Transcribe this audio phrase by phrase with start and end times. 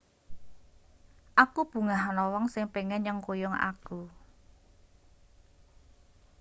[1.43, 4.01] aku bungah ana wong sing pengin nyengkuyung aku